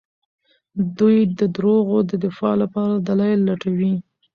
[0.97, 3.93] دوی د دروغو د دفاع لپاره دلايل لټوي.